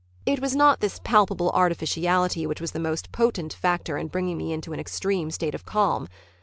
[0.25, 4.51] It was not this palpable artificiality which was the most potent factor in bringing me
[4.51, 6.07] into an extreme state of calm.